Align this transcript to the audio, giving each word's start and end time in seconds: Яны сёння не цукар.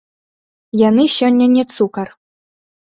Яны 0.89 1.03
сёння 1.19 1.45
не 1.55 1.63
цукар. 1.77 2.07